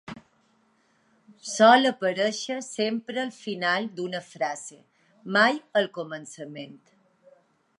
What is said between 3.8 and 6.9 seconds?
d'una frase, mai al començament.